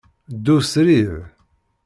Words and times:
Ddu 0.35 0.57
srid. 0.69 1.09